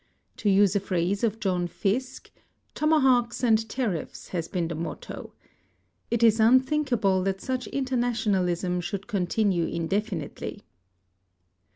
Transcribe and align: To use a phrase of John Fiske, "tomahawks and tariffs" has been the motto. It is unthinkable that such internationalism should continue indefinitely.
To 0.37 0.49
use 0.49 0.75
a 0.75 0.79
phrase 0.79 1.23
of 1.23 1.39
John 1.39 1.67
Fiske, 1.67 2.31
"tomahawks 2.73 3.43
and 3.43 3.69
tariffs" 3.69 4.29
has 4.29 4.47
been 4.47 4.67
the 4.67 4.73
motto. 4.73 5.33
It 6.09 6.23
is 6.23 6.39
unthinkable 6.39 7.21
that 7.21 7.39
such 7.39 7.67
internationalism 7.67 8.81
should 8.81 9.05
continue 9.05 9.67
indefinitely. 9.67 10.63